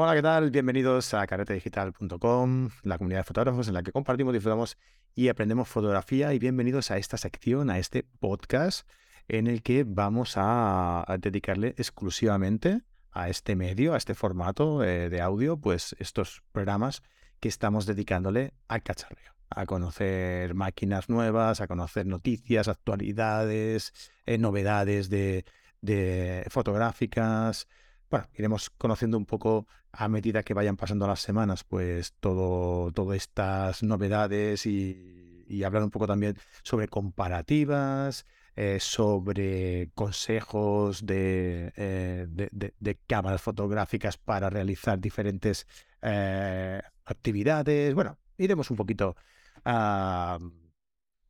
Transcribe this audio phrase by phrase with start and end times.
[0.00, 0.52] Hola, ¿qué tal?
[0.52, 4.78] Bienvenidos a carretedigital.com, la comunidad de fotógrafos en la que compartimos, disfrutamos
[5.16, 6.32] y aprendemos fotografía.
[6.32, 8.88] Y bienvenidos a esta sección, a este podcast
[9.26, 15.20] en el que vamos a, dedicarle exclusivamente a este medio, a este formato eh, de
[15.20, 17.02] audio, pues estos programas
[17.40, 23.92] que estamos dedicándole al cacharreo, a conocer máquinas nuevas, a conocer noticias, actualidades,
[24.26, 25.44] eh, novedades de,
[25.80, 27.66] de fotográficas.
[28.10, 29.66] Bueno, iremos conociendo un poco
[29.98, 35.90] a medida que vayan pasando las semanas, pues todo, todas estas novedades y, hablar un
[35.90, 38.24] poco también sobre comparativas,
[38.54, 45.66] eh, sobre consejos de, eh, de, cámaras fotográficas para realizar diferentes
[46.02, 47.92] eh, actividades.
[47.94, 49.16] Bueno, iremos un poquito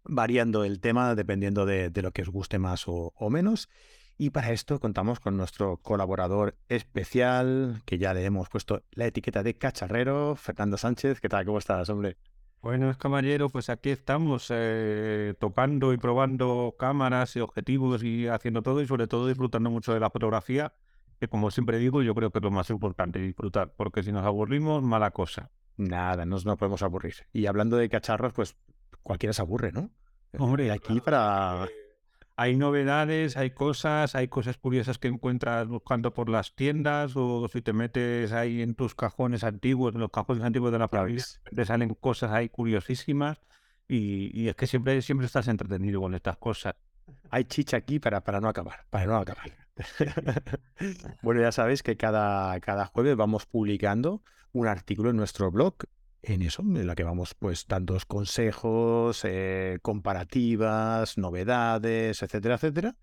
[0.04, 3.70] variando el tema dependiendo de, lo que os guste más o, menos.
[4.20, 9.44] Y para esto contamos con nuestro colaborador especial, que ya le hemos puesto la etiqueta
[9.44, 11.20] de cacharrero, Fernando Sánchez.
[11.20, 11.46] ¿Qué tal?
[11.46, 12.16] ¿Cómo estás, hombre?
[12.60, 18.82] Buenos caballero, pues aquí estamos eh, tocando y probando cámaras y objetivos y haciendo todo
[18.82, 20.72] y sobre todo disfrutando mucho de la fotografía,
[21.20, 24.26] que como siempre digo, yo creo que es lo más importante, disfrutar, porque si nos
[24.26, 25.52] aburrimos, mala cosa.
[25.76, 27.14] Nada, no nos podemos aburrir.
[27.32, 28.56] Y hablando de cacharros, pues
[29.04, 29.92] cualquiera se aburre, ¿no?
[30.36, 31.68] Hombre, aquí para
[32.40, 37.62] hay novedades, hay cosas, hay cosas curiosas que encuentras buscando por las tiendas o si
[37.62, 41.64] te metes ahí en tus cajones antiguos, en los cajones antiguos de la familia, te
[41.64, 43.40] salen cosas ahí curiosísimas
[43.88, 46.76] y, es que siempre, siempre estás entretenido con estas cosas.
[47.30, 49.50] Hay chicha aquí para, para no acabar, para no acabar.
[51.22, 54.22] bueno, ya sabéis que cada, cada jueves vamos publicando
[54.52, 55.74] un artículo en nuestro blog
[56.22, 62.96] en eso, en la que vamos pues dando consejos, eh, comparativas, novedades, etcétera, etcétera.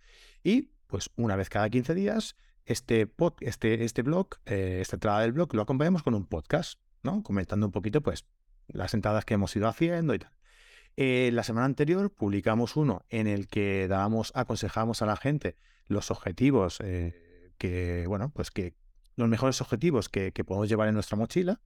[0.43, 2.35] Y pues una vez cada 15 días,
[2.65, 6.79] este, pod, este, este blog, eh, esta entrada del blog, lo acompañamos con un podcast,
[7.03, 7.23] ¿no?
[7.23, 8.25] Comentando un poquito pues
[8.67, 10.31] las entradas que hemos ido haciendo y tal.
[10.97, 15.57] Eh, la semana anterior publicamos uno en el que dábamos, aconsejamos a la gente
[15.87, 18.73] los objetivos que, bueno, pues que
[19.15, 21.61] los mejores objetivos que podemos llevar en nuestra mochila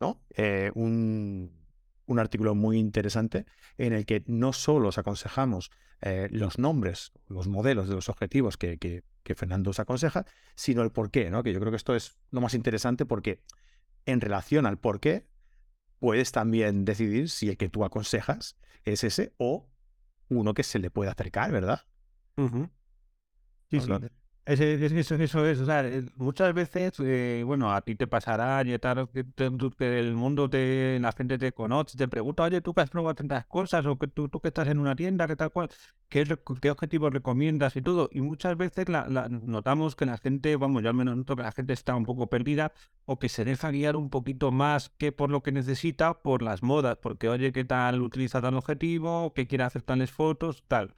[0.00, 0.20] ¿no?
[0.36, 1.52] Eh, un,
[2.18, 3.46] artículo muy interesante
[3.78, 5.70] en el que no solo os aconsejamos
[6.00, 9.02] eh, los nombres, los modelos de los objetivos que, que,
[9.34, 10.24] Fernando os aconseja,
[10.54, 11.42] sino el por qué, ¿no?
[11.42, 13.42] Que yo creo que esto es lo más interesante porque
[14.04, 15.26] en relación al por qué
[15.98, 19.68] puedes también decidir si el que tú aconsejas es ese o
[20.28, 21.80] uno que se le puede acercar, ¿verdad?
[23.70, 23.90] Sí, sí.
[24.46, 28.78] Eso, eso, es, o sea, eh, muchas veces, eh, bueno, a ti te pasará, y
[28.78, 29.24] tal, que,
[29.98, 33.44] el mundo, te, la gente te conoce, te pregunta, oye, tú que has probado tantas
[33.46, 35.68] cosas, o que tú, tú que estás en una tienda, que tal cual,
[36.08, 36.24] ¿qué,
[36.60, 38.08] qué objetivos recomiendas y todo?
[38.12, 41.50] Y muchas veces la, notamos que la gente, vamos, yo al menos noto que la
[41.50, 42.72] gente está un poco perdida,
[43.04, 46.62] o que se deja guiar un poquito más que por lo que necesita, por las
[46.62, 49.32] modas, porque oye, ¿qué tal utiliza tal objetivo?
[49.34, 50.62] ¿Qué quiere hacer tales fotos?
[50.68, 50.94] Tal.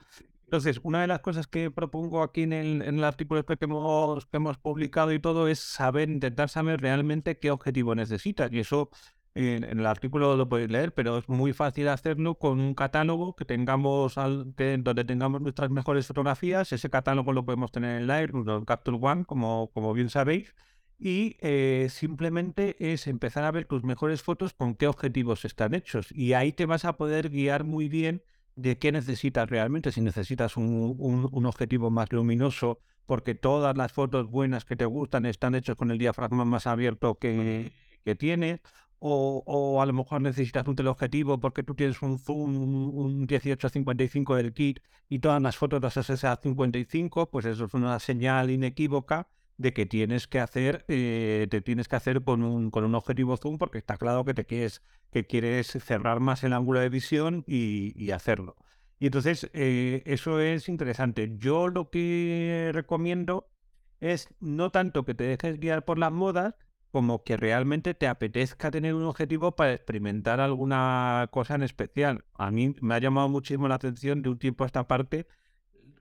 [0.49, 4.37] Entonces, una de las cosas que propongo aquí en el, artículo este que hemos, que
[4.37, 8.51] hemos publicado y todo es saber, intentar saber realmente qué objetivo necesitas.
[8.51, 8.89] Y eso
[9.35, 13.45] en, el artículo lo podéis leer, pero es muy fácil hacerlo con un catálogo que
[13.45, 16.73] tengamos donde tengamos nuestras mejores fotografías.
[16.73, 20.55] Ese catálogo lo podemos tener en Lightroom o en Capture One, como, como bien sabéis.
[20.97, 26.11] Y eh, simplemente es empezar a ver tus mejores fotos con qué objetivos están hechos.
[26.11, 28.23] Y ahí te vas a poder guiar muy bien
[28.61, 34.65] de qué necesitas realmente, si necesitas un, objetivo más luminoso, porque todas las fotos buenas
[34.65, 37.71] que te gustan están hechas con el diafragma más abierto que,
[38.03, 38.61] que tienes,
[38.99, 44.53] o, a lo mejor necesitas un teleobjetivo porque tú tienes un zoom, un 18-55 del
[44.53, 49.29] kit y todas las fotos las haces a 55, pues eso es una señal inequívoca
[49.59, 53.35] de que tienes que hacer, eh, te tienes que hacer con un, con un objetivo
[53.35, 57.43] zoom porque está claro que te quieres, que quieres cerrar más el ángulo de visión
[57.45, 58.55] y, hacerlo.
[58.99, 61.35] Y entonces eh, eso es interesante.
[61.37, 63.49] Yo lo que recomiendo
[63.99, 66.55] es no tanto que te dejes guiar por las modas,
[66.91, 72.23] como que realmente te apetezca tener un objetivo para experimentar alguna cosa en especial.
[72.33, 75.27] A mí me ha llamado muchísimo la atención de un tiempo a esta parte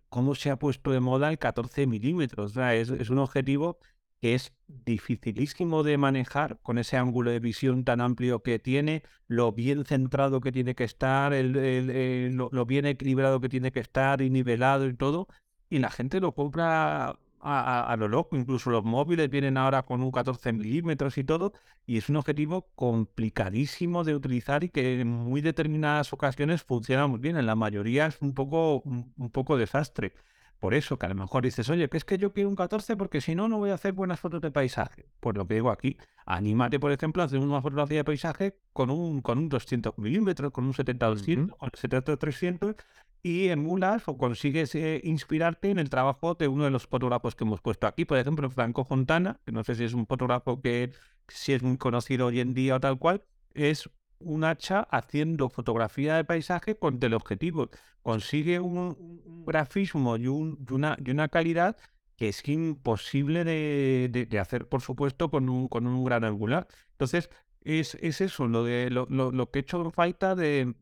[0.08, 2.56] cómo se ha puesto de moda el 14 milímetros.
[2.56, 3.78] Es, un objetivo
[4.20, 9.52] que es dificilísimo de manejar con ese ángulo de visión tan amplio que tiene, lo
[9.52, 14.30] bien centrado que tiene que estar, el, lo, bien equilibrado que tiene que estar y
[14.30, 15.28] nivelado y todo.
[15.70, 18.36] Y la gente lo compra a, lo loco.
[18.36, 21.52] Incluso los móviles vienen ahora con un 14 milímetros y todo.
[21.86, 27.18] Y es un objetivo complicadísimo de utilizar y que en muy determinadas ocasiones funciona muy
[27.20, 27.36] bien.
[27.36, 30.12] En la mayoría es un poco, un, poco desastre.
[30.60, 32.96] por eso, que a lo mejor dices, oye, que es que yo quiero un 14
[32.96, 35.06] porque si no, no voy a hacer buenas fotos de paisaje.
[35.20, 35.96] Pues lo que digo aquí,
[36.26, 40.50] anímate, por ejemplo, a hacer una fotografía de paisaje con un, con un 200 milímetros,
[40.52, 42.76] con un 70-200, con un 70-300
[43.22, 47.44] y emulas o consigues eh, inspirarte en el trabajo de uno de los fotógrafos que
[47.44, 48.04] hemos puesto aquí.
[48.04, 50.92] Por ejemplo, Franco Fontana, que no sé si es un fotógrafo que
[51.26, 53.24] si es muy conocido hoy en día o tal cual,
[53.54, 57.70] es un hacha haciendo fotografía de paisaje con teleobjetivos.
[58.02, 61.76] Consigue un, grafismo y, una, y una calidad
[62.16, 66.66] que es imposible de, hacer, por supuesto, con un, con un gran angular.
[66.92, 67.30] Entonces,
[67.62, 70.74] es, es eso, lo, de, lo, lo que he hecho falta de,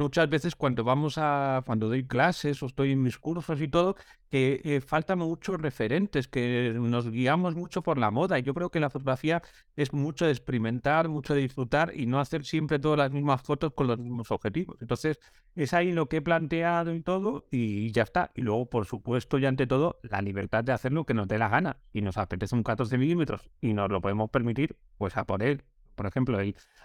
[0.00, 3.96] muchas veces cuando vamos a, cuando doy clases o estoy en mis cursos y todo,
[4.30, 8.38] que eh, faltan muchos referentes, que nos guiamos mucho por la moda.
[8.38, 9.42] Y yo creo que la fotografía
[9.76, 13.72] es mucho de experimentar, mucho de disfrutar y no hacer siempre todas las mismas fotos
[13.74, 14.76] con los mismos objetivos.
[14.80, 15.18] Entonces,
[15.54, 18.30] es ahí lo que he planteado y todo, y ya está.
[18.34, 21.38] Y luego, por supuesto, y ante todo, la libertad de hacer lo que nos dé
[21.38, 21.78] la gana.
[21.92, 25.64] Y nos apetece un 14 milímetros y nos lo podemos permitir, pues a por él
[26.00, 26.38] por ejemplo,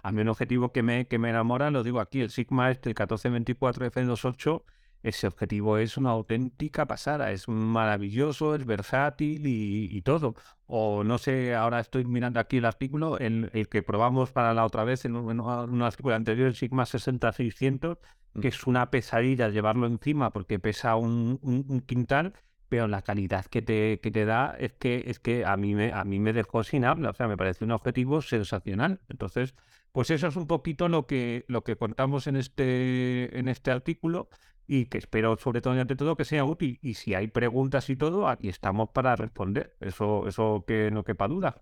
[0.04, 2.90] a mí un objetivo que me, que me enamora, lo digo aquí, el Sigma este,
[2.90, 4.64] el 1424 F28,
[5.04, 10.36] ese objetivo es una auténtica pasada, es maravilloso, es versátil y, todo.
[10.68, 14.66] O no sé, ahora estoy mirando aquí el artículo, el, el que probamos para la
[14.66, 17.98] otra vez en, un, artículo anterior, el Sigma 6600,
[18.34, 18.42] mm.
[18.42, 22.34] que es una pesadilla llevarlo encima porque pesa un, un quintal
[22.70, 25.92] pero la calidad que te, que te da es que, es que a, mí me,
[25.94, 29.00] a mí me dejó sin habla, o sea, me parece un objetivo sensacional.
[29.10, 29.56] Entonces,
[29.92, 34.30] pues eso es un poquito lo que, lo que contamos en este, en este artículo
[34.68, 36.80] y que espero sobre todo y ante todo que sea útil.
[36.82, 39.76] Y si hay preguntas y todo, aquí estamos para responder.
[39.80, 41.62] Eso, eso que no quepa duda.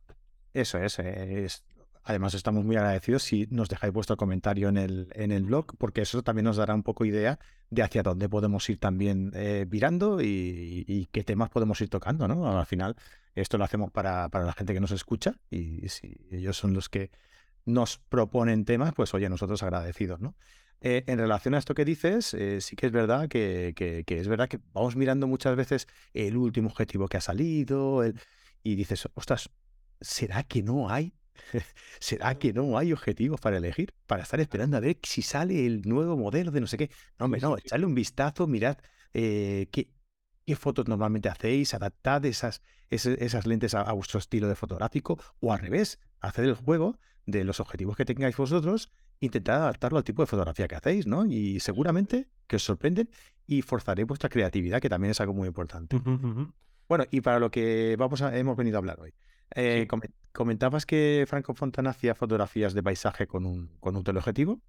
[0.54, 1.66] Eso es, es
[2.06, 6.02] Además, estamos muy agradecidos si nos dejáis vuestro comentario en el, en el blog, porque
[6.02, 7.40] eso también nos dará un poco idea
[7.70, 12.60] de hacia dónde podemos ir también eh, virando y, qué temas podemos ir tocando, ¿no?
[12.60, 12.96] Al final,
[13.36, 16.90] esto lo hacemos para, para, la gente que nos escucha y si ellos son los
[16.90, 17.10] que
[17.66, 20.36] nos proponen temas, pues oye, nosotros agradecidos, ¿no?
[20.86, 24.28] Eh, en relación a esto que dices, eh, sí que es verdad que, que, es
[24.28, 28.20] verdad que vamos mirando muchas veces el último objetivo que ha salido el,
[28.64, 29.50] y dices, ostras,
[30.02, 31.14] ¿será que no hay
[32.00, 33.94] ¿Será que no hay objetivos para elegir?
[34.08, 36.90] Para estar esperando a ver si sale el nuevo modelo de no sé qué.
[37.20, 38.78] No, hombre, no, echadle un vistazo, mirad
[39.14, 39.90] eh, qué,
[40.46, 45.60] qué, fotos normalmente hacéis, adaptad esas, esas, lentes a, vuestro estilo de fotográfico o al
[45.60, 50.28] revés, haced el juego de los objetivos que tengáis vosotros, intentad adaptarlo al tipo de
[50.28, 51.26] fotografía que hacéis, ¿no?
[51.26, 53.10] Y seguramente que os sorprenden
[53.48, 56.00] y forzaréis vuestra creatividad, que también es algo muy importante.
[56.90, 59.14] Bueno, y para lo que vamos a, hemos venido a hablar hoy.
[59.56, 59.88] Eh,
[60.32, 64.62] comentabas que Franco Fontana hacía fotografías de paisaje con un, con un teleobjetivo,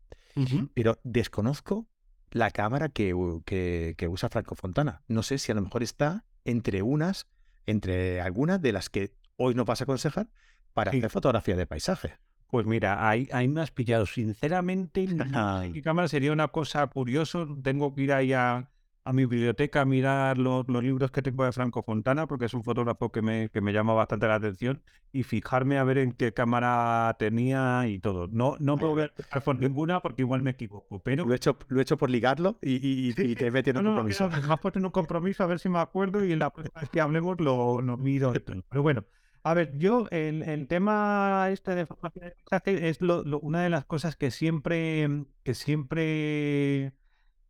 [0.74, 1.86] pero desconozco
[2.30, 5.02] la cámara que, que, usa Franco Fontana.
[5.08, 7.26] No sé si a lo mejor está entre unas,
[7.66, 10.28] entre algunas de las que hoy no vas a aconsejar
[10.72, 12.18] para hacer fotografía de paisaje.
[12.48, 14.06] Pues mira, ahí, ahí me has pillado.
[14.06, 15.06] Sinceramente,
[15.72, 17.46] mi cámara sería una cosa curiosa.
[17.62, 18.68] Tengo que ir ahí a,
[19.04, 22.64] a mi biblioteca a mirar los, libros que tengo de Franco Fontana, porque es un
[22.64, 26.32] fotógrafo que me, que me llama bastante la atención, y fijarme a ver en qué
[26.32, 28.28] cámara tenía y todo.
[28.28, 29.12] No, no puedo ver
[29.44, 31.26] por ninguna porque igual me equivoco, pero...
[31.26, 33.94] Lo he hecho, lo he hecho por ligarlo y, y, te he metido en un
[33.94, 34.28] compromiso.
[34.28, 36.50] No, me has puesto en un compromiso a ver si me acuerdo y en la
[36.50, 38.32] próxima vez que hablemos lo, lo miro.
[38.32, 39.04] Pero bueno,
[39.42, 42.32] a ver, yo el, el tema este de fotografía
[42.64, 46.94] es lo, una de las cosas que siempre, que siempre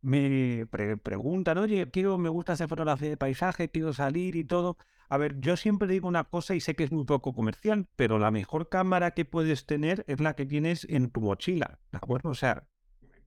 [0.05, 4.77] me preguntan, oye, quiero, me gusta hacer fotografía de paisaje, quiero salir y todo.
[5.09, 8.19] A ver, yo siempre digo una cosa y sé que es muy poco comercial, pero
[8.19, 12.29] la mejor cámara que puedes tener es la que tienes en tu mochila, ¿de acuerdo?
[12.29, 12.67] O sea,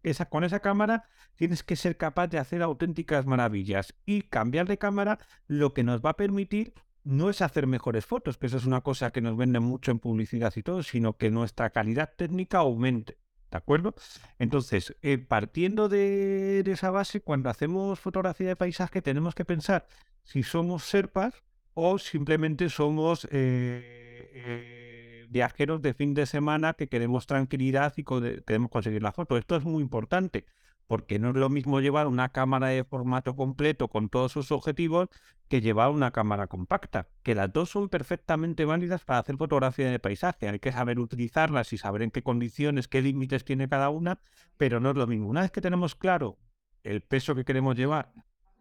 [0.04, 1.04] esa, con esa cámara
[1.35, 5.18] tienes que ser capaz de hacer auténticas maravillas y cambiar de cámara
[5.49, 8.82] lo que nos va a permitir no es hacer mejores fotos, que eso es una
[8.82, 13.18] cosa que nos venden mucho en publicidad y todo, sino que nuestra calidad técnica aumente.
[13.50, 13.95] ¿De acuerdo?
[14.38, 19.87] Entonces, eh, partiendo de, esa base, cuando hacemos fotografía de paisaje, tenemos que pensar
[20.23, 27.26] si somos serpas o simplemente somos eh, eh, viajeros de fin de semana que queremos
[27.26, 29.38] tranquilidad y queremos conseguir la foto.
[29.38, 30.45] Esto es muy importante
[30.88, 35.09] porque no es lo mismo llevar una cámara de formato completo con todos sus objetivos
[35.47, 39.99] que llevar una cámara compacta, que las dos son perfectamente válidas para hacer fotografía de
[39.99, 40.49] paisaje.
[40.49, 44.18] Hay que saber utilizarlas y saber en qué condiciones, qué límites tiene cada una,
[44.57, 45.28] pero no es lo mismo.
[45.28, 46.38] Una vez que tenemos claro
[46.83, 48.12] el peso que queremos llevar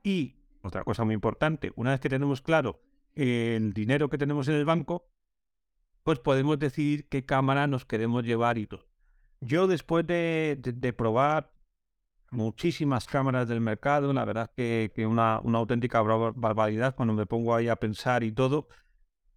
[0.03, 2.81] y, otra cosa muy importante, una vez que tenemos claro
[3.15, 5.09] el dinero que tenemos en el banco,
[6.03, 8.85] pues podemos decidir qué cámara nos queremos llevar y todo.
[9.39, 11.56] Yo después de probar
[12.31, 17.55] muchísimas cámaras del mercado, la verdad que, que una, una auténtica barbaridad cuando me pongo
[17.55, 18.67] ahí a pensar y todo.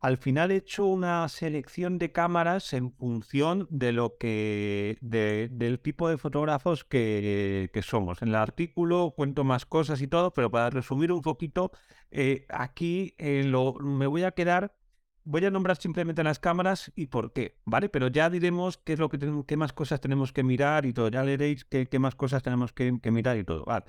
[0.00, 6.09] Al final he hecho una selección de cámaras en función de lo que del tipo
[6.09, 8.23] de fotógrafos que, que, somos.
[8.23, 11.70] En el artículo cuento más cosas y todo, pero para resumir un poquito,
[12.11, 13.44] eh, aquí eh,
[13.82, 14.75] me voy a quedar
[15.24, 17.88] voy a nombrar simplemente las cámaras y por qué, ¿vale?
[17.88, 20.92] Pero ya diremos qué es lo que tenemos, qué más cosas tenemos que mirar y
[20.92, 21.08] todo.
[21.08, 23.64] Ya leeréis qué, qué más cosas tenemos que, mirar y todo.
[23.64, 23.84] Vale.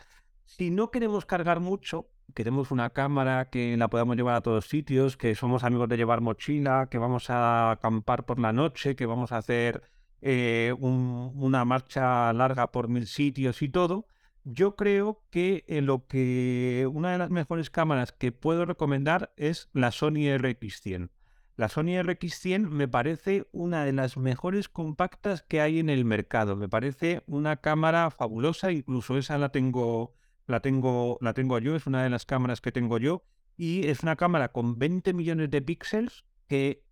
[0.45, 5.17] Si no queremos cargar mucho, queremos una cámara que la podamos llevar a todos sitios,
[5.17, 9.31] que somos amigos de llevar mochila, que vamos a acampar por la noche, que vamos
[9.31, 9.81] a hacer
[10.21, 14.07] eh, una marcha larga por mil sitios y todo.
[14.43, 19.91] Yo creo que lo que una de las mejores cámaras que puedo recomendar es la
[19.91, 21.09] Sony RX100.
[21.57, 26.55] La Sony RX100 me parece una de las mejores compactas que hay en el mercado.
[26.55, 30.13] Me parece una cámara fabulosa, incluso esa la tengo,
[30.47, 33.23] la tengo, la tengo yo, es una de las cámaras que tengo yo.
[33.57, 36.83] Y es una cámara con 20 millones de píxeles que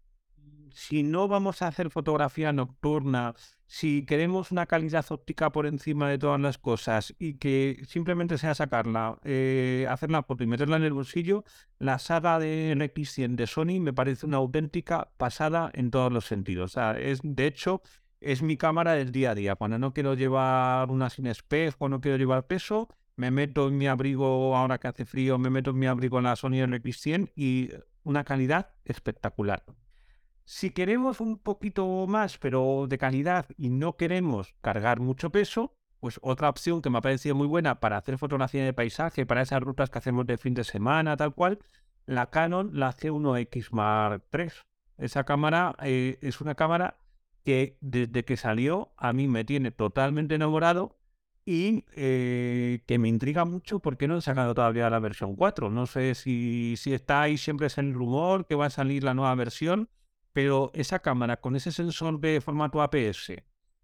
[0.73, 3.35] si no vamos a hacer fotografía nocturna,
[3.65, 8.55] si queremos una calidad óptica por encima de todas las cosas y que simplemente sea
[8.55, 11.43] sacarla, eh, hacer la foto y meterla en el bolsillo,
[11.77, 16.71] la saga de NX100 de Sony me parece una auténtica pasada en todos los sentidos.
[16.71, 17.81] O sea, es, de hecho,
[18.21, 19.55] es mi cámara del día a día.
[19.55, 23.87] Cuando no quiero llevar una sin espejo, no quiero llevar peso, me meto en mi
[23.87, 27.69] abrigo, ahora que hace frío, me meto en mi abrigo en la Sony NX100 y
[28.03, 29.63] una calidad espectacular.
[30.51, 36.19] Si queremos un poquito más, pero de calidad, y no queremos cargar mucho peso, pues
[36.23, 39.61] otra opción que me ha parecido muy buena para hacer fotografía de paisaje, para esas
[39.61, 41.59] rutas que hacemos de fin de semana, tal cual,
[42.07, 44.47] la Canon, la C1X Mark III.
[44.97, 46.97] Esa cámara eh, es una cámara
[47.45, 50.97] que desde que salió a mí me tiene totalmente enamorado
[51.45, 55.69] y eh, que me intriga mucho porque no han sacado todavía la versión 4.
[55.69, 59.13] No sé si, si está ahí, siempre es el rumor que va a salir la
[59.13, 59.89] nueva versión
[60.39, 63.33] pero esa cámara con ese sensor de formato APS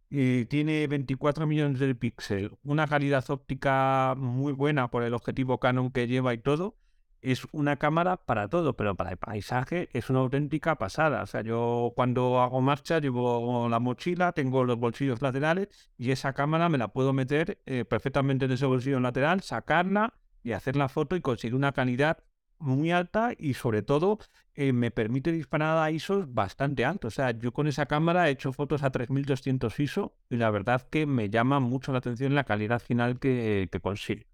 [0.09, 5.91] y tiene 24 millones de píxeles, una calidad óptica muy buena por el objetivo Canon
[5.91, 6.77] que lleva y todo,
[7.21, 11.23] es una cámara para todo, pero para el paisaje es una auténtica pasada.
[11.23, 16.31] O sea, yo cuando hago marcha llevo la mochila, tengo los bolsillos laterales y esa
[16.31, 20.87] cámara me la puedo meter eh, perfectamente en ese bolsillo lateral, sacarla y hacer la
[20.87, 22.23] foto y conseguir una calidad
[22.59, 24.19] muy alta y sobre todo
[24.53, 27.13] eh, me permite disparar a ISOs bastante altos.
[27.13, 30.87] O sea, yo con esa cámara he hecho fotos a 3200 ISO y la verdad
[30.89, 34.27] que me llama mucho la atención la calidad final que, que consigue.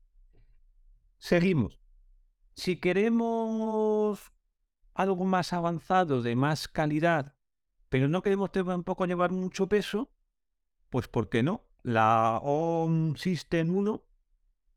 [1.18, 1.80] Seguimos.
[2.54, 4.32] Si queremos
[4.94, 7.36] algo más avanzado, de más calidad,
[7.90, 10.12] pero no queremos tampoco llevar mucho peso,
[10.90, 11.66] pues ¿por qué no?
[11.84, 14.04] La OM System 1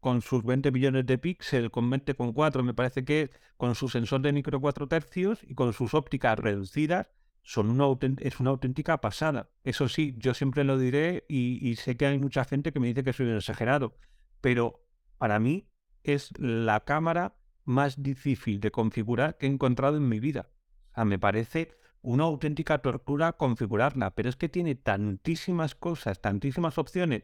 [0.04, 4.34] con sus 20 millones de píxeles, con 20,4 me parece que con su sensor de
[4.34, 7.08] micro 4 tercios y con sus ópticas reducidas,
[7.42, 7.86] son una
[8.18, 9.48] es una auténtica pasada.
[9.62, 13.02] Eso sí, yo siempre lo diré y, sé que hay mucha gente que me dice
[13.02, 13.96] que soy un exagerado,
[14.42, 14.84] pero
[15.16, 15.70] para mí
[16.02, 20.50] es la cámara más difícil de configurar que he encontrado en mi vida.
[20.90, 26.76] O sea, me parece una auténtica tortura configurarla, pero es que tiene tantísimas cosas, tantísimas
[26.76, 27.22] opciones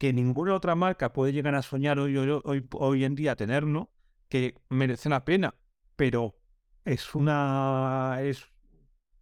[0.00, 3.90] que ninguna otra marca puede llegar a soñar hoy, en día tener, ¿no?
[4.30, 5.54] Que merece la pena,
[5.94, 6.38] pero
[6.86, 8.46] es una, es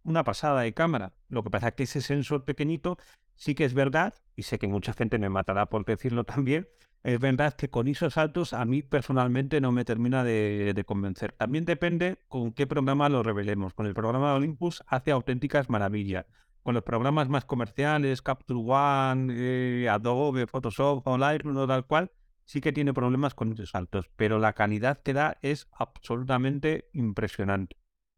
[0.03, 1.11] una pasada de cámara.
[1.27, 2.97] Lo que pasa es que ese sensor pequeñito
[3.35, 6.69] sí que es verdad, y sé que mucha gente me matará por decirlo también,
[7.03, 11.33] es verdad que con ISOs altos a mí personalmente no me termina de, de, convencer.
[11.33, 13.73] También depende con qué programa lo revelemos.
[13.73, 16.25] Con el programa Olympus hace auténticas maravillas
[16.69, 22.11] con los programas más comerciales, Capture One, eh, Adobe, Photoshop, Lightroom o tal cual,
[22.45, 27.75] sí que tiene problemas con esos saltos, pero la calidad que da es absolutamente impresionante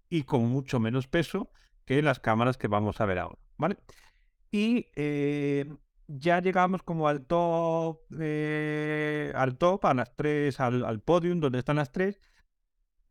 [0.10, 1.50] y con mucho menos peso
[1.86, 3.77] que las cámaras que vamos a ver ahora, ¿vale?
[4.51, 5.74] Y eh,
[6.10, 11.60] ya llegamos como al top, eh, al top, a las tres, al, al podium donde
[11.60, 12.20] están las tres,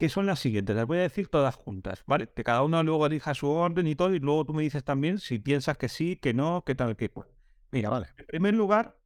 [0.01, 0.75] que son las siguientes.
[0.75, 2.27] Las voy a decir todas juntas, ¿vale?
[2.27, 5.19] Que cada una luego elija su orden y todo, y luego tú me dices también
[5.19, 7.29] si piensas que sí, que no, que tal, que cual.
[7.71, 8.07] Mira, vale.
[8.17, 8.97] En primer lugar,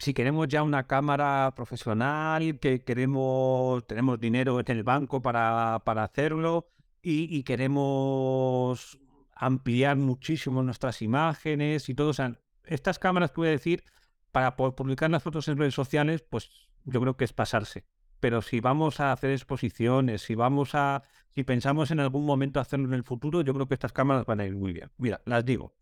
[0.00, 6.02] si queremos ya una cámara profesional, que queremos, tenemos dinero en el banco para, para
[6.02, 8.98] hacerlo y, queremos
[9.32, 12.08] ampliar muchísimo nuestras imágenes y todo.
[12.08, 13.84] O sea, estas cámaras que voy a decir,
[14.32, 16.50] para publicar las fotos en redes sociales, pues
[16.84, 17.84] yo creo que es pasarse
[18.20, 21.02] pero si vamos a hacer exposiciones, si vamos a,
[21.34, 24.40] si pensamos en algún momento hacerlo en el futuro, yo creo que estas cámaras van
[24.40, 24.90] a ir muy bien.
[24.98, 25.74] Mira, las digo.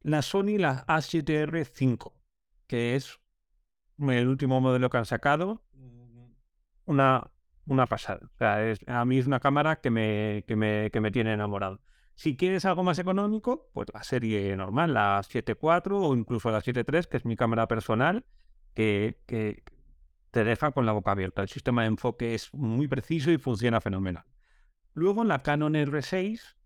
[0.00, 2.12] La Sony, la A7R5,
[2.66, 3.20] que es
[3.98, 5.62] el último modelo que han sacado,
[6.84, 7.30] una,
[7.66, 8.20] una pasada.
[8.22, 11.32] O sea, es, a mí es una cámara que me, que me, que me tiene
[11.32, 11.80] enamorado.
[12.14, 17.06] Si quieres algo más económico, pues la serie normal, la 7.4 o incluso la 7.3,
[17.06, 18.24] que es mi cámara personal,
[18.74, 19.64] que, que
[20.34, 21.42] te deja con la boca abierta.
[21.42, 24.24] El sistema de enfoque es muy preciso y funciona fenomenal.
[24.92, 26.56] Luego la Canon R6,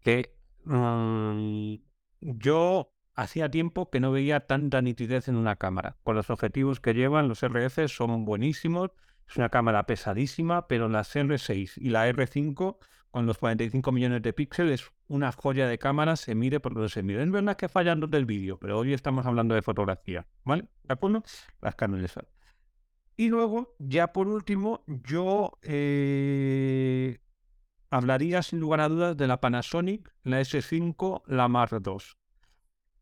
[0.00, 1.74] que mm,
[2.20, 5.96] yo hacía tiempo que no veía tanta nitidez en una cámara.
[6.04, 8.92] Con los objetivos que llevan, los RF son buenísimos.
[9.28, 12.78] Es una cámara pesadísima, pero las R6 y la R5
[13.10, 16.90] con los 45 millones de píxeles es una joya de cámara, se mire por donde
[16.90, 17.24] se mire.
[17.24, 20.68] Es verdad que fallando del vídeo, pero hoy estamos hablando de fotografía, ¿vale?
[20.84, 21.24] ¿De acuerdo?
[21.60, 22.04] Las Canon
[23.18, 27.18] Y luego, ya por último, yo eh,
[27.90, 31.96] hablaría sin lugar a dudas de la Panasonic, la S5, la Mark II.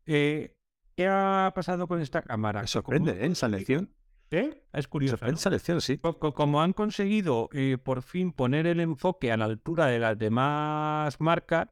[0.07, 0.57] Eh,
[0.95, 2.61] ¿Qué ha pasado con esta cámara?
[2.61, 3.27] Me sorprende, ¿eh?
[3.27, 3.93] Esa lección.
[4.31, 4.63] ¿Eh?
[4.73, 5.23] Es curioso.
[5.23, 5.99] Esa lección, sí.
[5.99, 11.21] Como han conseguido eh, por fin poner el enfoque a la altura de las demás
[11.21, 11.67] marcas,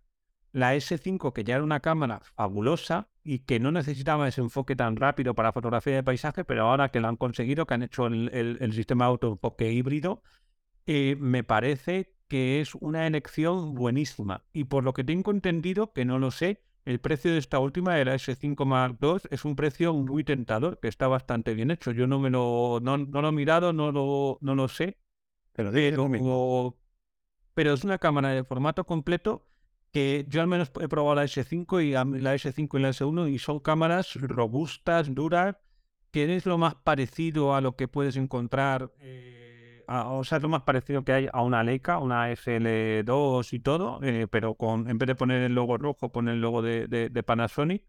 [0.51, 4.95] la S5, que ya era una cámara fabulosa y que no necesitaba ese enfoque tan
[4.95, 8.29] rápido para fotografía de paisaje, pero ahora que lo han conseguido, que han hecho el,
[8.31, 10.21] el, sistema de autoenfoque híbrido,
[10.85, 14.45] eh, me parece que es una elección buenísima.
[14.53, 17.99] Y por lo que tengo entendido, que no lo sé, el precio de esta última,
[17.99, 21.91] era S5 Mark II, es un precio muy tentador, que está bastante bien hecho.
[21.91, 24.99] Yo no me lo, no, lo he mirado, no lo, no lo sé.
[25.53, 25.71] Pero,
[27.55, 29.47] pero es una cámara de formato completo
[29.95, 33.39] que yo al menos he probado la S5 y la S5 y la S1 y
[33.39, 35.55] son cámaras robustas, duras,
[36.11, 38.91] que es lo más parecido a lo que puedes encontrar.
[38.99, 43.59] Eh, o sea, es lo más parecido que hay a una Leica, una SL2 y
[43.61, 47.23] todo, eh, pero con en vez de poner el logo rojo, pone el logo de,
[47.25, 47.85] Panasonic.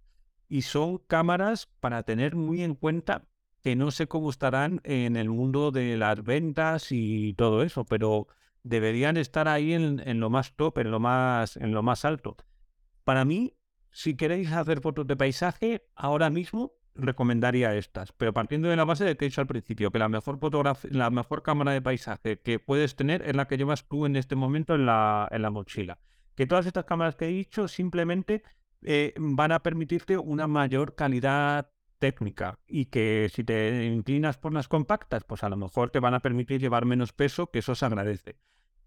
[0.49, 3.25] Y son cámaras para tener muy en cuenta
[3.65, 8.29] que no sé cómo estarán en el mundo de las ventas y todo eso, pero
[8.67, 12.37] deberían estar ahí en, en, lo más top, en lo más, en lo más alto.
[13.05, 13.55] Para mí,
[13.91, 19.05] si queréis hacer fotos de paisaje, ahora mismo recomendaría estas, pero partiendo de la base
[19.05, 20.39] de que he dicho al principio, que la mejor
[20.91, 24.35] la mejor cámara de paisaje que puedes tener es la que llevas tú en este
[24.35, 25.99] momento en la, en la mochila.
[26.35, 28.43] Que todas estas cámaras que he dicho simplemente
[28.83, 34.69] eh, van a permitirte una mayor calidad técnica y que si te inclinas por las
[34.69, 37.87] compactas, pues a lo mejor te van a permitir llevar menos peso, que eso se
[37.87, 38.37] agradece.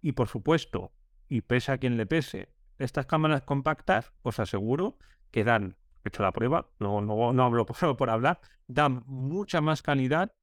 [0.01, 0.91] Y por supuesto,
[1.27, 4.97] y pese a quien le pese, estas cámaras compactas, os aseguro
[5.31, 7.65] que dan he hecho la prueba, no, no, no hablo
[7.97, 10.33] por hablar, dan mucha más calidad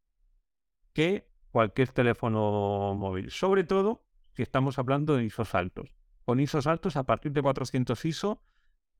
[0.93, 3.31] que cualquier teléfono móvil.
[3.31, 5.95] Sobre todo si estamos hablando de ISOs altos.
[6.25, 8.43] Con ISOs altos, a partir de 400 ISO,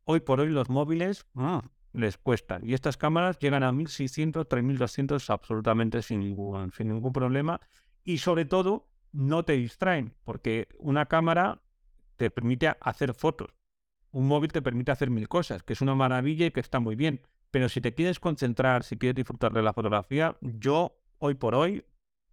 [0.05, 1.59] hoy por hoy los móviles mm,
[1.93, 2.67] les cuestan.
[2.67, 7.61] Y estas cámaras llegan a 1600, 3200 absolutamente sin ningún, sin ningún problema.
[8.05, 11.63] Y sobre todo, no te distraen, porque una cámara
[12.17, 13.57] te permite hacer fotos
[14.17, 16.97] un móvil te permite hacer mil cosas, que es una maravilla y que está muy
[16.97, 17.21] bien.
[17.51, 21.85] Pero si te quieres concentrar, si quieres disfrutar de la fotografía, yo hoy por hoy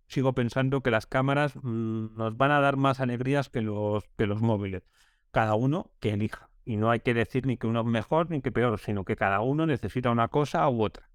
[0.07, 4.27] sigo pensando que las cámaras mm, nos van a dar más alegrías que los, que
[4.27, 4.83] los móviles.
[5.31, 6.49] Cada uno que elija.
[6.63, 9.17] Y no hay que decir ni que uno es mejor ni que peor, sino que
[9.17, 11.09] cada uno necesita una cosa u otra.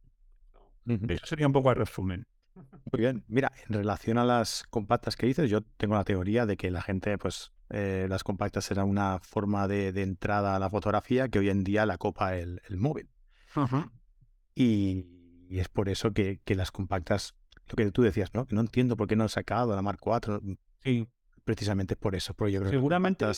[0.86, 2.26] Eso sería un poco el resumen.
[2.92, 3.24] Muy bien.
[3.28, 6.82] Mira, en relación a las compactas que dices, yo tengo la teoría de que la
[6.82, 11.50] gente, pues, eh, las compactas serán una forma de, entrada a la fotografía que hoy
[11.50, 13.08] en día la copa el, móvil.
[14.54, 15.06] y,
[15.50, 17.34] es por eso que, las compactas,
[17.68, 18.46] lo que tú decías, ¿no?
[18.46, 20.40] Que no entiendo por qué no han sacado la Mark IV.
[20.42, 21.08] Mm, sí.
[21.44, 22.34] Precisamente por eso.
[22.34, 23.30] Porque yo creo seguramente, mm,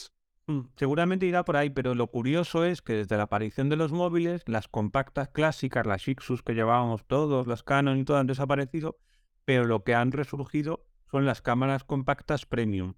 [0.77, 4.43] seguramente irá por ahí, pero lo curioso es que desde la aparición de los móviles,
[4.47, 8.99] las compactas clásicas, las Ixus que llevábamos todos, las Canon y todo han desaparecido,
[9.45, 12.95] pero lo que han resurgido son las cámaras compactas premium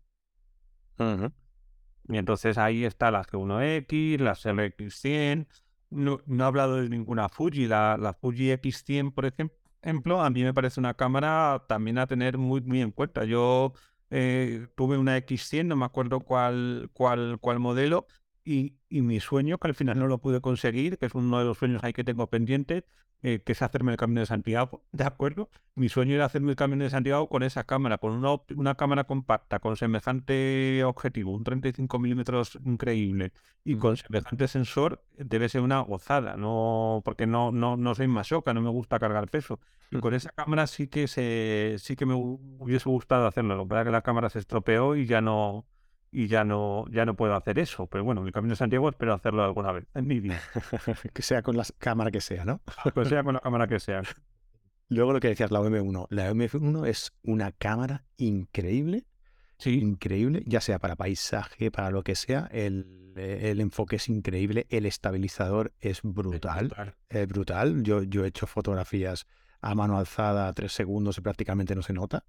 [2.09, 5.47] y entonces ahí está las G1X, las RX100.
[5.91, 7.67] No, no he hablado de ninguna Fuji.
[7.67, 12.39] La, la Fuji X100, por ejemplo, a mí me parece una cámara también a tener
[12.39, 13.25] muy, muy en cuenta.
[13.25, 13.73] Yo
[14.13, 18.07] eh, tuve una X100, no me acuerdo cuál, cuál, cuál modelo,
[18.45, 21.45] y, y, mi sueño, que al final no lo pude conseguir, que es uno de
[21.47, 22.85] los sueños ahí que tengo pendiente,
[23.23, 25.49] eh, que es hacerme el camino de Santiago, ¿de acuerdo?
[25.75, 29.05] Mi sueño era hacerme el camino de Santiago con esa cámara, con una, una cámara
[29.05, 33.33] compacta, con semejante objetivo, un 35 milímetros increíble
[33.65, 38.53] y con semejante sensor, debe ser una gozada, no porque no, no, no soy masoca,
[38.55, 39.61] no me gusta cargar peso.
[39.91, 43.57] Y con esa cámara sí que se, sí que me hubiese gustado hacerlo.
[43.57, 45.67] Lo que que la cámara se estropeó y ya no,
[46.13, 47.87] y ya no, ya no puedo hacer eso.
[47.87, 50.41] Pero bueno, el Camino de Santiago espero hacerlo alguna vez en mi vida.
[51.15, 52.61] que sea con la cámara que sea, ¿no?
[52.95, 54.03] que sea con la cámara que sea.
[54.89, 56.07] Luego lo que decías, la OM1.
[56.11, 59.07] La OM1 es una cámara increíble.
[59.57, 59.79] Sí.
[59.79, 62.49] Increíble, ya sea para paisaje, para lo que sea.
[62.53, 64.67] El, el enfoque es increíble.
[64.69, 66.67] El estabilizador es brutal.
[66.67, 66.95] brutal.
[67.09, 67.83] Es brutal.
[67.85, 69.27] Yo, yo he hecho fotografías
[69.63, 72.25] a mano alzada tres segundos y prácticamente no se nota.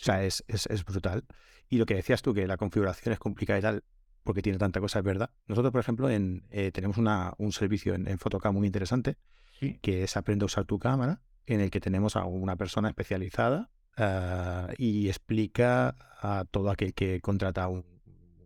[0.00, 1.24] O sea, es, es, es brutal.
[1.68, 3.84] Y lo que decías tú, que la configuración es complicada y tal,
[4.22, 5.30] porque tiene tanta cosa, es verdad.
[5.46, 9.16] Nosotros, por ejemplo, en, eh, tenemos una, un servicio en, en Photocam muy interesante,
[9.58, 9.78] Sí.
[9.80, 13.70] que es Aprende a usar tu cámara, en el que tenemos a una persona especializada
[13.96, 17.84] ah, y explica a todo aquel que contrata un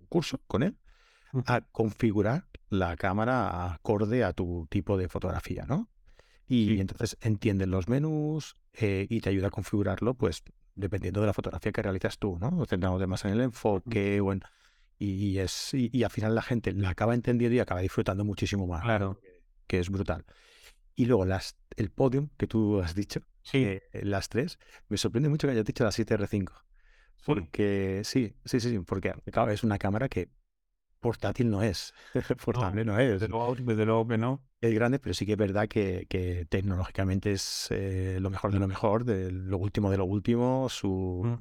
[0.09, 0.77] curso con él
[1.33, 1.43] Ujú.
[1.47, 5.89] a configurar la cámara acorde a tu tipo de fotografía, ¿no?
[6.47, 6.81] Y Sí.
[6.81, 10.43] entonces entienden los menús eh, y te ayuda a configurarlo, pues
[10.81, 12.65] dependiendo de la fotografía que realizas tú, ¿no?
[12.67, 14.43] Centrándote más en el enfoque o en...
[14.99, 18.67] Y, es, y, y al final la gente la acaba entendiendo y acaba disfrutando muchísimo
[18.67, 19.19] más, Claro.
[19.67, 20.27] que es brutal.
[20.95, 23.65] Y luego las, el podium que tú has dicho, Sí.
[23.65, 26.53] eh, las tres, me sorprende mucho que hayas dicho la 7R5.
[27.17, 27.23] Sí.
[27.25, 30.29] Porque sí, sí, sí, sí, porque claro, es una cámara que
[31.01, 31.93] portátil no es,
[32.45, 33.13] portable no, es.
[33.13, 34.43] Desde luego, desde luego que no.
[34.61, 38.59] Es grande, pero sí que es verdad que, que tecnológicamente es eh, lo mejor de
[38.61, 41.35] lo mejor, de lo último de lo último, su, Mm.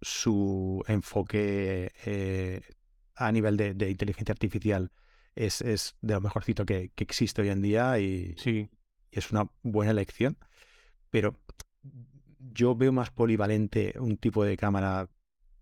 [0.00, 2.60] su enfoque eh,
[3.16, 4.92] a nivel de, de inteligencia artificial
[5.34, 8.68] es, es de lo mejorcito que, que existe hoy en día y, Sí.
[9.10, 10.36] y es una buena elección,
[11.10, 11.34] pero
[12.52, 15.08] yo veo más polivalente un tipo de cámara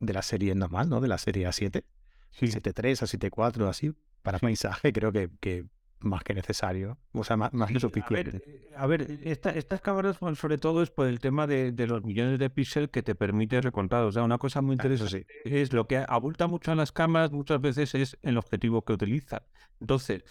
[0.01, 1.01] de la serie normal, ¿no?
[1.01, 1.85] De la serie A7,
[2.31, 2.49] Sí.
[2.49, 4.47] 7.3, A7.4, así, para Sí.
[4.47, 5.65] paisaje, creo que, que
[6.01, 8.43] más que necesario, o sea, más, más que Sí, a ver, suficiente.
[8.47, 11.87] eh, a ver, esta- estas cámaras bueno, sobre todo es por el tema de, de
[11.87, 14.03] los millones de píxeles que te permite recontar.
[14.05, 15.51] O sea, una cosa muy Ah, interesante sí.
[15.51, 19.41] es lo que abulta mucho a las cámaras muchas veces es el objetivo que utilizan.
[19.81, 20.23] Entonces,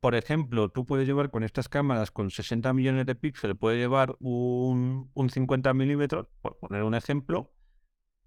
[0.00, 4.16] por ejemplo, tú puedes llevar con estas cámaras con 60 millones de píxeles, puedes llevar
[4.20, 7.50] un, un 50 milímetros, por poner un ejemplo,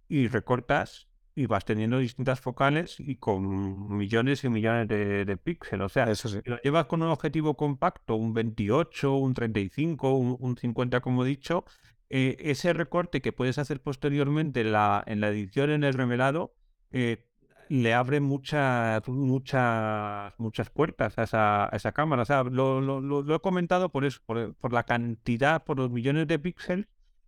[0.08, 5.86] y recortas y vas teniendo distintas focales y con millones y millones de, de píxeles.
[5.86, 6.39] O sea, Eso sí.
[6.43, 11.26] si lo llevas con un objetivo compacto, un 28, un 35, un, un 50, como
[11.26, 11.65] he dicho,
[12.10, 16.56] eh, ese recorte que puedes hacer posteriormente en la, en la edición, en el revelado,
[16.91, 17.26] eh,
[17.69, 22.22] le abre muchas, muchas, muchas puertas a esa, a esa cámara.
[22.24, 25.78] O sea, lo, lo- lo- lo he comentado por eso, por, por la cantidad, por
[25.78, 26.88] los millones de píxeles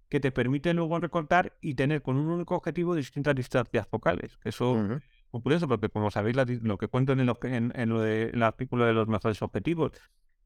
[0.10, 4.38] que te permiten luego recortar y tener con un único objetivo distintas distancias focales.
[4.44, 5.00] Eso Ujú.
[5.32, 8.30] muy curioso, porque como sabéis, la lo que cuento en el, en, en lo de-
[8.30, 9.92] en el artículo de los mejores objetivos,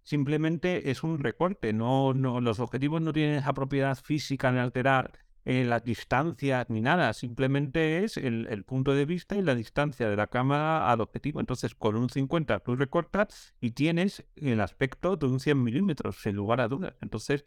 [0.04, 1.74] simplemente es un recorte.
[1.74, 5.12] No, no, los objetivos no tienen esa propiedad física de alterar
[5.46, 7.14] eh, las distancias ni nada.
[7.14, 11.40] Simplemente es el, el punto de vista y la distancia de la cámara al objetivo.
[11.40, 16.36] Entonces, con un 50 tú recortas y tienes el aspecto de un 100 milímetros, sin
[16.36, 16.96] lugar a dudas.
[17.02, 17.46] Entonces,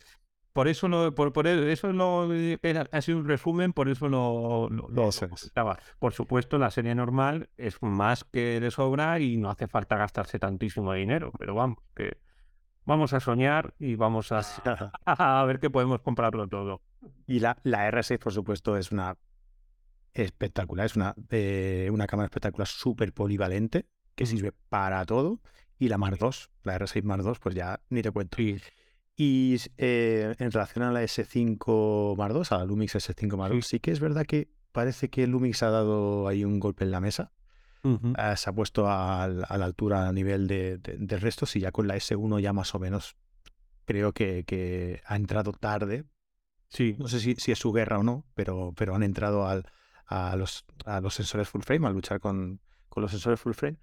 [0.52, 4.68] por eso lo, por, por eso lo era- ha sido un resumen, por eso lo,
[4.70, 5.40] lo, lo- Eso lo es.
[5.42, 5.78] comentaba.
[5.98, 10.38] Por supuesto, la serie normal es más que de sobra y no hace falta gastarse
[10.38, 12.18] tantísimo dinero, pero vamos, que
[12.84, 14.40] vamos a soñar y vamos a,
[15.06, 16.82] a ver que podemos comprarlo todo.
[17.26, 19.16] Y la, la R6, por supuesto, es una
[20.14, 25.40] espectacular, es una, eh, una cámara espectacular súper polivalente que sirve para todo.
[25.78, 26.28] Y la Mark II,
[26.62, 28.36] la R6 Mark II, pues ya ni te cuento.
[28.36, 28.56] Sí,
[29.16, 33.62] Y eh, en relación a la S5 Mark II, a la Lumix S5 Mark II,
[33.62, 33.68] Sí.
[33.68, 37.00] sí que es verdad que parece que Lumix ha dado ahí un golpe en la
[37.00, 37.32] mesa.
[38.16, 41.46] Ah, se ha puesto a, la altura a nivel de, de- del resto.
[41.46, 43.16] Si ya con la S1 ya más o menos
[43.84, 46.04] creo que, que ha entrado tarde.
[46.68, 49.66] sí, No sé si, si es su guerra o no, pero, pero han entrado al-
[50.06, 53.78] a, los, a los sensores full frame, a luchar con, con los sensores full frame.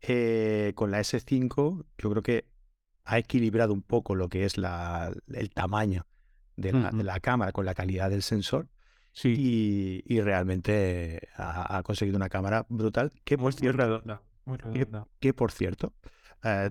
[0.00, 2.44] Eh, con la S5 yo creo que
[3.10, 6.06] ha equilibrado un poco lo que es la, el tamaño
[6.56, 7.02] de la, de Ujú.
[7.04, 8.68] la cámara con la calidad del sensor
[9.12, 9.34] sí.
[9.36, 14.58] y, y realmente ha, ha conseguido una cámara brutal que Muy, por cierto, redonda, muy
[14.58, 15.06] redonda.
[15.20, 15.94] que por cierto,
[16.44, 16.70] eh,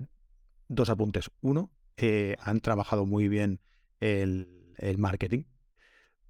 [0.68, 1.30] dos apuntes.
[1.40, 3.60] Uno, eh, han trabajado muy bien
[4.00, 5.42] el, el marketing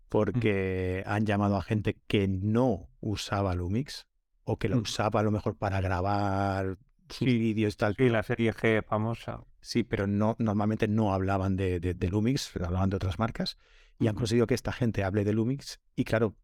[0.08, 4.06] porque han llamado a gente que no usaba Lumix
[4.44, 4.80] o que la Mm.
[4.82, 6.78] usaba a lo mejor para grabar
[7.20, 7.96] y tal.
[7.96, 9.44] Sí, la serie G famosa.
[9.60, 13.58] Sí, pero no, normalmente no hablaban de, de- de Lumix, hablaban de otras marcas
[13.98, 16.36] y han conseguido que esta gente hable de Lumix y claro,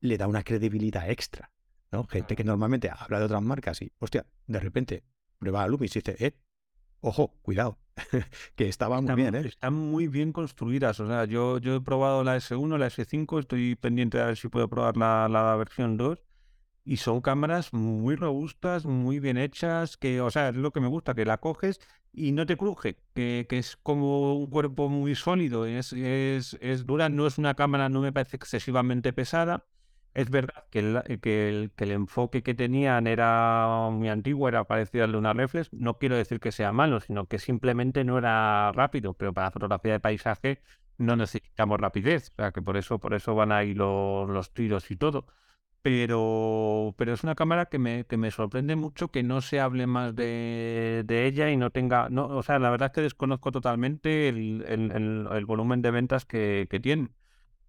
[0.00, 1.52] le da una credibilidad extra,
[1.92, 2.06] ¿no?
[2.06, 5.04] Gente que normalmente habla de otras marcas y, hostia, de repente
[5.38, 6.36] prueba a Lumix y dice, eh,
[7.00, 7.78] ojo, cuidado,
[8.56, 9.48] que estaba muy Están, bien, ¿eh?
[9.48, 11.00] están muy bien construidas.
[11.00, 14.48] O sea, yo, yo he probado la S1, la S5, estoy pendiente de ver si
[14.48, 16.18] puedo probar la, la versión 2.
[16.84, 20.88] Y son cámaras muy robustas, muy bien hechas, que, o sea, es lo que me
[20.88, 21.80] gusta, que la coges
[22.12, 26.86] y no te cruje, que, que es como un cuerpo muy sólido, es, es, es
[26.86, 29.64] dura, no es una cámara, no me parece excesivamente pesada.
[30.14, 34.64] Es verdad que el, que, el, que el enfoque que tenían era muy antiguo, era
[34.64, 35.72] parecido al de una reflex.
[35.72, 39.92] No quiero decir que sea malo, sino que simplemente no era rápido, pero para fotografía
[39.92, 40.60] de paisaje
[40.98, 44.90] no necesitamos rapidez, o sea que por eso, por eso van ahí los, los tiros
[44.90, 45.26] y todo
[45.82, 49.86] pero, pero es una cámara que me, que me sorprende mucho que no se hable
[49.88, 53.50] más de, de ella y no tenga, no, o sea, la verdad es que desconozco
[53.50, 57.10] totalmente el, el, el, volumen de ventas que, que tiene.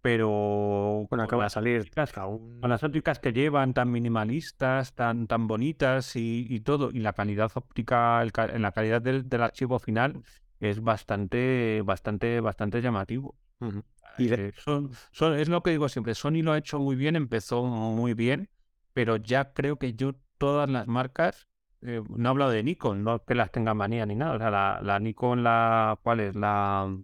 [0.01, 6.15] Pero bueno, acaba de salir con las ópticas que llevan tan minimalistas, tan, tan bonitas
[6.17, 10.21] y, y todo, y la calidad óptica, en la calidad del, del, archivo final
[10.59, 13.35] es bastante, bastante, bastante llamativo.
[13.59, 13.83] Uh -huh.
[14.17, 17.63] Y son, son, es lo que digo siempre, Sony lo ha hecho muy bien, empezó
[17.63, 18.49] muy bien,
[18.93, 21.47] pero ya creo que yo todas las marcas,
[21.81, 24.51] eh, no he hablado de Nikon, no que las tenga manía ni nada, o sea,
[24.51, 26.35] la, la Nikon, la, ¿cuál es?
[26.35, 26.95] La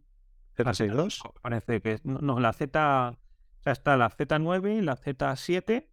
[0.55, 1.21] Z62.
[1.41, 5.87] Parece que es, no, no, la Z, o sea, está la Z9, la Z7,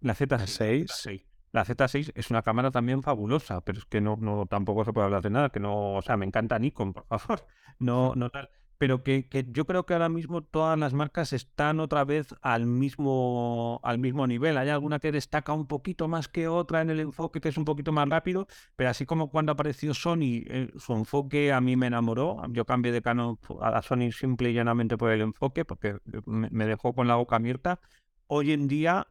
[0.00, 0.86] la Z6.
[0.86, 1.26] Z6.
[1.52, 5.04] La Z6 es una cámara también fabulosa, pero es que no, no tampoco se puede
[5.04, 7.46] hablar de nada, que no, o sea, me encanta Nikon, por favor.
[7.78, 8.48] No, no tal
[8.82, 12.66] pero que, que, yo creo que ahora mismo todas las marcas están otra vez al
[12.66, 14.58] mismo, al mismo nivel.
[14.58, 17.64] Hay alguna que destaca un poquito más que otra en el enfoque, que es un
[17.64, 21.86] poquito más rápido, pero así como cuando apareció Sony, eh, su enfoque a mí me
[21.86, 22.42] enamoró.
[22.50, 26.66] Yo cambié de Canon a Sony simple y llanamente por el enfoque, porque me, me
[26.66, 27.78] dejó con la boca abierta.
[28.26, 29.06] Hoy en día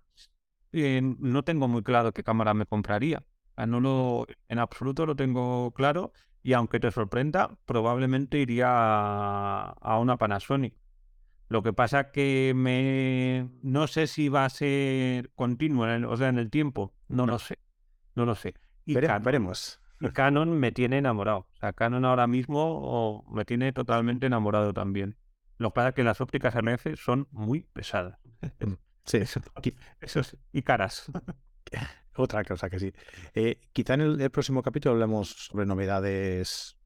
[0.73, 3.23] eh, no tengo muy claro qué cámara me compraría.
[3.55, 6.11] No lo, en absoluto lo tengo claro
[6.43, 10.75] y aunque te sorprenda, probablemente iría a, a una Panasonic.
[11.51, 16.15] Lo que pasa que me no sé si va a ser continuo, en el, o
[16.15, 16.93] sea, en el tiempo.
[17.09, 17.33] No, no.
[17.33, 17.59] lo sé.
[18.15, 18.55] No lo sé.
[18.85, 19.81] Y Vere, Canon, veremos.
[19.99, 21.39] Y Canon me tiene enamorado.
[21.39, 25.17] O sea, Canon ahora mismo oh, me tiene totalmente enamorado también.
[25.57, 28.17] Lo que pasa es que las ópticas RF son muy pesadas.
[29.03, 29.41] Sí, eso,
[29.99, 30.37] eso sí.
[30.53, 31.11] y caras.
[32.15, 32.93] Otra cosa que sí.
[33.33, 36.77] Eh, quizá en el, el, próximo capítulo hablemos sobre novedades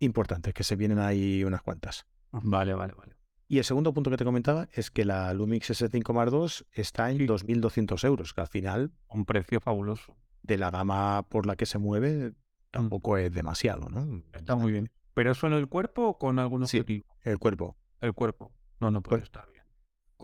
[0.00, 2.06] importantes, que se vienen ahí unas cuantas.
[2.32, 3.16] Vale, vale, vale.
[3.46, 7.10] Y el segundo punto que te comentaba es que la Lumix S5 Mark II está
[7.10, 7.26] en sí.
[7.26, 8.92] 2.200 euros, que al final...
[9.08, 10.16] Un precio fabuloso.
[10.42, 12.32] De la gama por la que se mueve,
[12.70, 13.18] tampoco mm.
[13.18, 14.22] es demasiado, ¿no?
[14.32, 14.90] Está muy bien.
[15.14, 17.06] ¿Pero eso en el cuerpo o con algún objetivo?
[17.22, 17.76] Sí, el cuerpo.
[18.00, 18.52] El cuerpo.
[18.80, 19.53] No, no puede pues, estar bien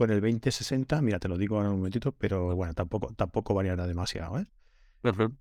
[0.00, 3.86] con el 2060, mira, te lo digo en un momentito, pero bueno, tampoco, tampoco variará
[3.86, 4.46] demasiado, ¿eh?
[5.02, 5.36] Perfecto.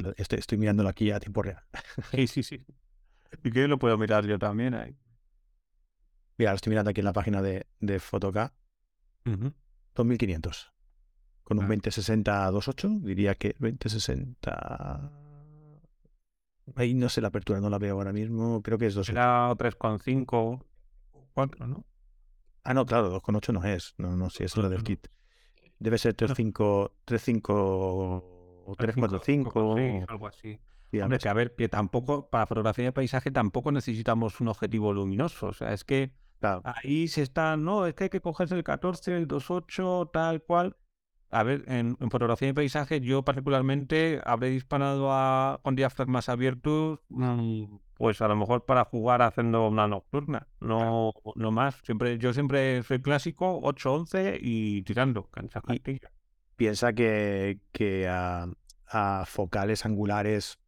[0.00, 1.64] Lo, estoy, estoy mirándolo aquí a tiempo real.
[2.12, 2.64] Sí, sí, sí.
[3.42, 4.96] Y que lo puedo mirar yo también ahí.
[6.38, 8.36] Mira, lo estoy mirando aquí en la página de, de Fotok.
[9.26, 9.54] Uh -huh.
[9.96, 10.72] 2500.
[11.42, 11.66] Con un ah.
[11.66, 15.23] 2060 2.8, diría que 2060
[16.76, 18.62] Ahí no sé la apertura, no la veo ahora mismo.
[18.62, 19.10] Creo que es 2.8.
[19.10, 20.64] Era 3,5,
[21.34, 21.84] 4, ¿no?
[22.62, 23.94] Ah, no, claro, 2,8 no es.
[23.98, 25.08] No, no, sí, es lo del kit.
[25.78, 27.42] Debe ser 3,5 3,5
[28.66, 29.76] o 3,45.
[29.76, 30.58] Sí, algo así.
[30.90, 34.92] Sí, Hombre, que a ver, que tampoco, para fotografía de paisaje tampoco necesitamos un objetivo
[34.92, 35.48] luminoso.
[35.48, 36.62] O sea, es que claro.
[36.64, 40.76] ahí se está, no, es que hay que cogerse el 14, el 2.8, tal cual
[41.34, 47.00] a ver, en, en, fotografía de paisaje, yo particularmente habré disparado a, con diafragmas abiertos,
[47.08, 51.80] mmm, pues a lo mejor para jugar haciendo una nocturna, no, no más.
[51.82, 56.00] Siempre, yo siempre soy clásico, 8-11 y tirando, cancha y
[56.54, 58.46] Piensa que, que a,
[58.86, 60.60] a, focales angulares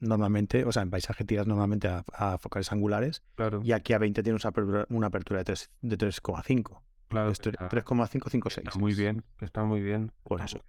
[0.00, 3.60] normalmente, o sea, en paisaje tiras normalmente a, a focales angulares, claro.
[3.62, 6.80] y aquí a 20 tienes una apertura, una apertura de 3,5.
[7.14, 8.76] Claro, 3,556.
[8.76, 10.12] Muy bien, está muy bien.
[10.24, 10.60] Por eso.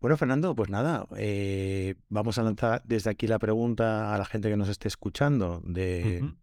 [0.00, 4.50] Bueno, Fernando, pues nada, eh, vamos a lanzar desde aquí la pregunta a la gente
[4.50, 6.36] que nos esté escuchando de uh -huh.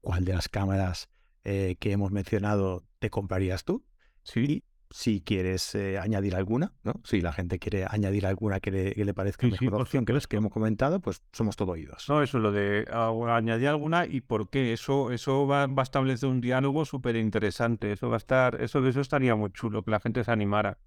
[0.00, 1.08] cuál de las cámaras
[1.44, 3.84] eh, que hemos mencionado te comprarías tú.
[4.24, 4.40] Sí.
[4.40, 6.94] Y si quieres eh, añadir alguna, ¿no?
[7.04, 10.04] Si la gente quiere añadir alguna que le, que le parezca Sí, mejor sí, opción
[10.04, 12.08] que las que hemos comentado, pues somos todo oídos.
[12.08, 14.72] No, eso, lo de ah, añadir alguna y por qué.
[14.72, 17.92] Eso, eso va, va a establecer un diálogo súper interesante.
[17.92, 20.78] Eso va a estar, eso, eso estaría muy chulo, que la gente se animara.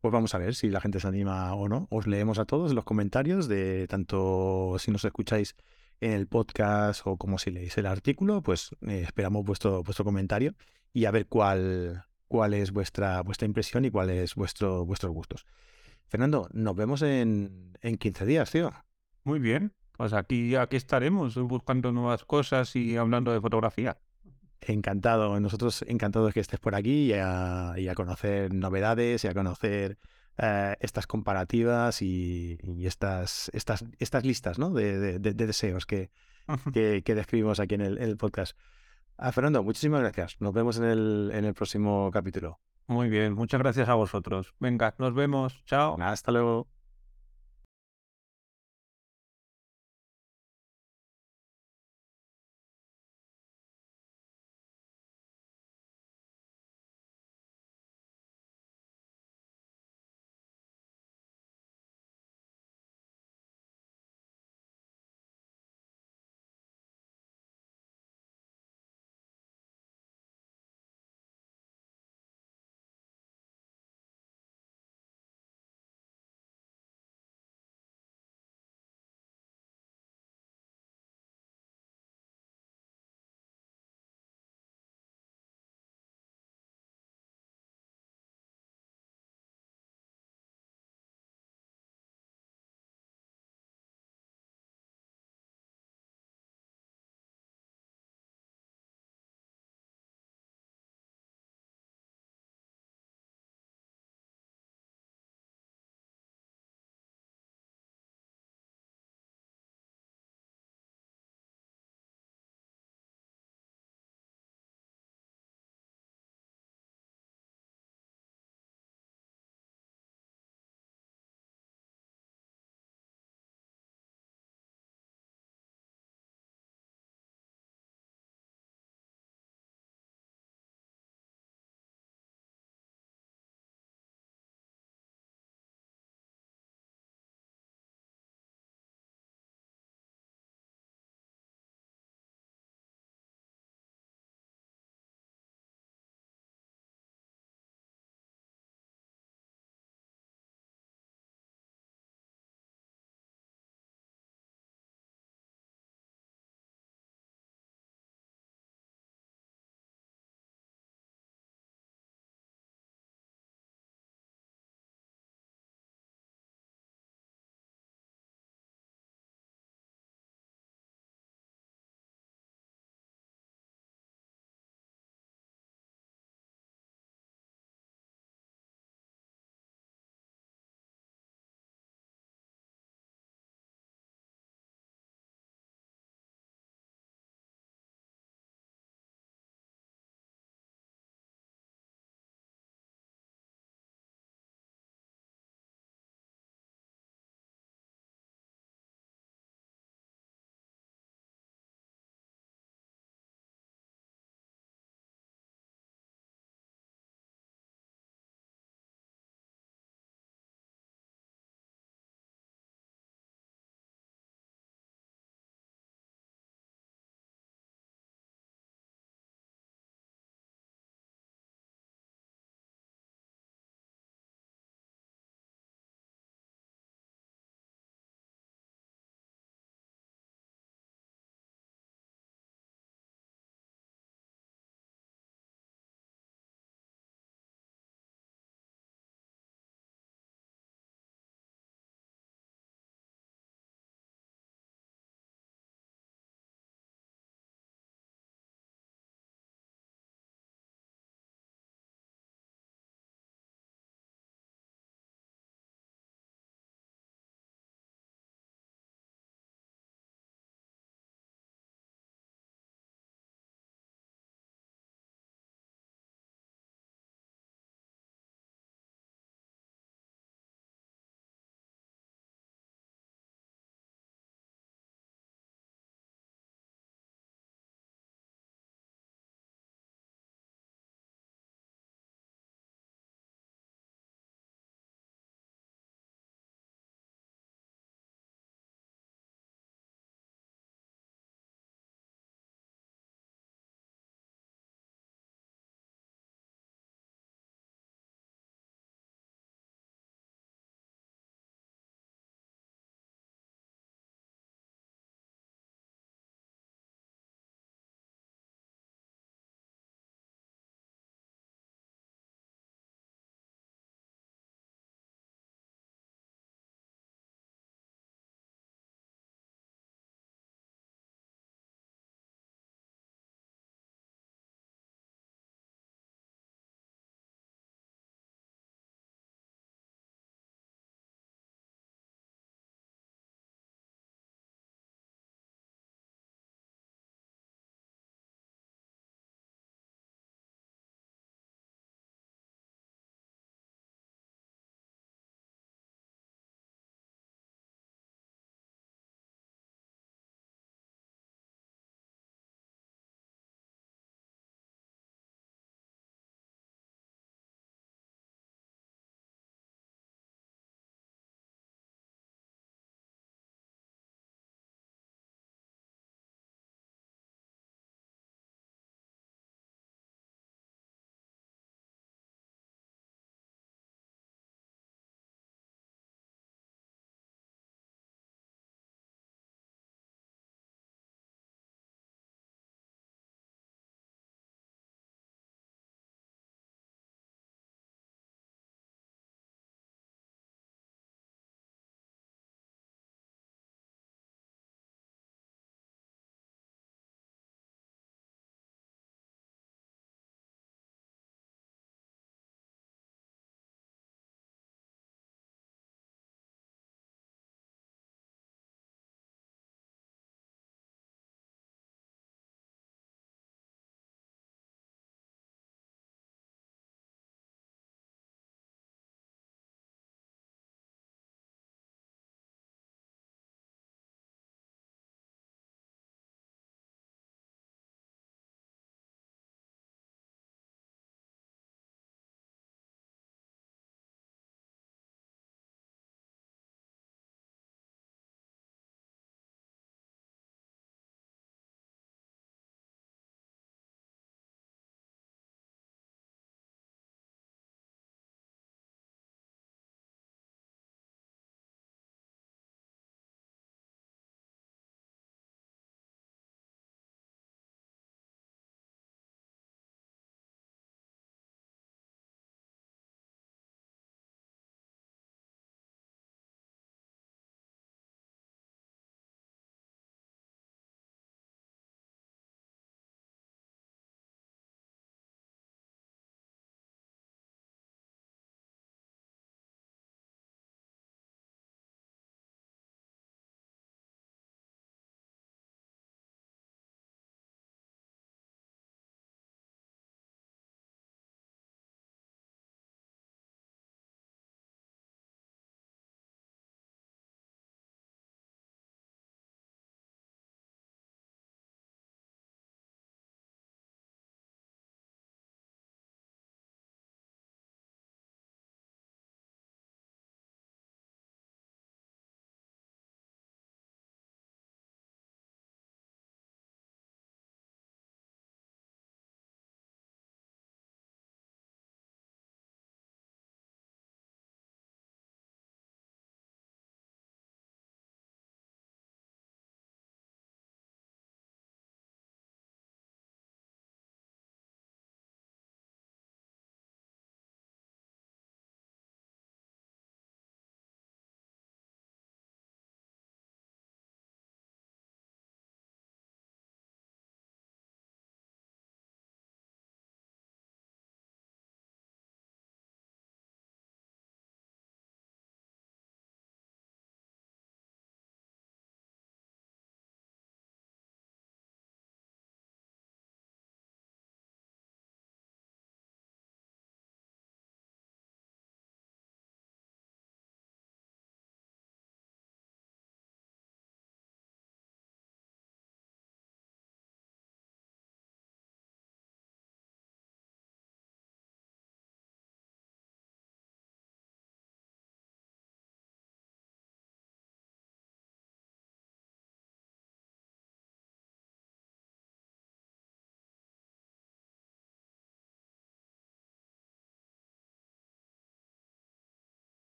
[0.00, 1.86] Pues vamos a ver si la gente se anima o no.
[1.90, 5.56] Os leemos a todos los comentarios de tanto si nos escucháis
[6.00, 10.54] en el podcast o como si leéis el artículo, pues eh, esperamos vuestro, vuestro comentario
[10.92, 15.46] y a ver cuál, cuál es vuestra, vuestra impresión y cuál es vuestro, vuestros gustos.
[16.06, 18.72] Fernando, nos vemos en, en 15 días, tío.
[19.24, 19.72] Muy bien.
[19.96, 23.96] Pues aquí, aquí estaremos buscando nuevas cosas y hablando de fotografía.
[24.60, 29.98] encantado, nosotros encantados que estés por aquí y a, conocer novedades y a conocer
[30.38, 34.70] eh, estas comparativas y, estas, estas, estas listas ¿no?
[34.70, 36.10] de, deseos que,
[36.72, 38.56] que, describimos aquí en el, podcast.
[39.16, 40.36] Ah, Fernando, muchísimas gracias.
[40.40, 42.60] Nos vemos en el, en el próximo capítulo.
[42.86, 44.54] Muy bien, muchas gracias a vosotros.
[44.58, 45.62] Venga, nos vemos.
[45.64, 45.96] Chao.
[46.00, 46.73] Hasta luego.